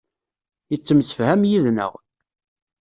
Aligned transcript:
Yettemsefham 0.71 1.41
yid-neɣ. 1.49 1.93